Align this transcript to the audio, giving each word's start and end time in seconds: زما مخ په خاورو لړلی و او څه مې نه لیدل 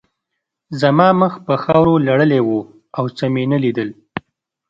زما 0.81 1.07
مخ 1.19 1.33
په 1.45 1.53
خاورو 1.63 1.93
لړلی 2.07 2.41
و 2.43 2.49
او 2.97 3.05
څه 3.17 3.25
مې 3.33 3.43
نه 3.51 3.57
لیدل 3.63 3.89